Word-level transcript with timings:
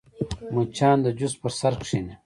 مچان 0.53 0.97
د 1.05 1.07
جوس 1.17 1.33
پر 1.41 1.51
سر 1.59 1.73
کښېني 1.81 2.15